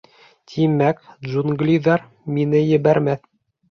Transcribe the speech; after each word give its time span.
—Тимәк, 0.53 1.03
джунглиҙар 1.29 2.09
мине 2.39 2.67
ебәрмәҫ? 2.75 3.27